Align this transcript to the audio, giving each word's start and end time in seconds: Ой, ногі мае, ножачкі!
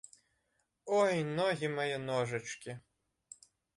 Ой, 0.99 1.13
ногі 1.41 1.67
мае, 1.75 1.93
ножачкі! 2.07 2.71